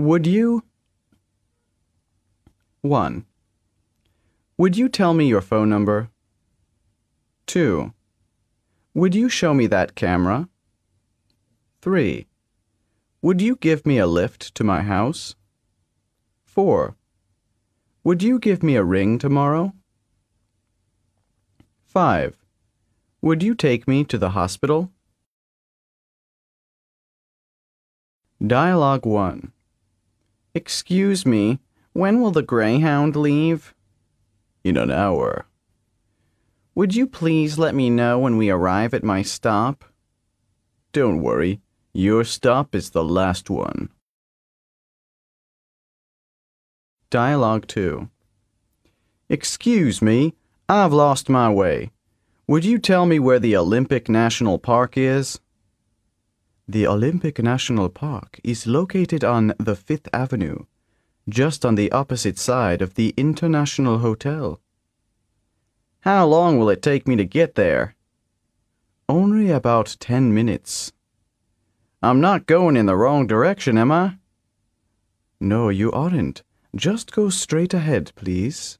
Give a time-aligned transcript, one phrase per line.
[0.00, 0.64] Would you?
[2.80, 3.26] 1.
[4.56, 6.08] Would you tell me your phone number?
[7.44, 7.92] 2.
[8.94, 10.48] Would you show me that camera?
[11.82, 12.26] 3.
[13.20, 15.36] Would you give me a lift to my house?
[16.46, 16.96] 4.
[18.02, 19.74] Would you give me a ring tomorrow?
[21.84, 22.38] 5.
[23.20, 24.90] Would you take me to the hospital?
[28.40, 29.52] Dialogue 1.
[30.52, 31.60] Excuse me,
[31.92, 33.72] when will the Greyhound leave?
[34.64, 35.46] In an hour.
[36.74, 39.84] Would you please let me know when we arrive at my stop?
[40.92, 41.60] Don't worry,
[41.92, 43.90] your stop is the last one.
[47.10, 48.08] Dialogue 2.
[49.28, 50.34] Excuse me,
[50.68, 51.92] I've lost my way.
[52.48, 55.38] Would you tell me where the Olympic National Park is?
[56.70, 60.66] The Olympic National Park is located on the Fifth Avenue,
[61.28, 64.60] just on the opposite side of the International Hotel.
[66.02, 67.96] How long will it take me to get there?
[69.08, 70.92] Only about ten minutes.
[72.04, 74.18] I'm not going in the wrong direction, am I?
[75.40, 76.44] No, you aren't.
[76.76, 78.78] Just go straight ahead, please.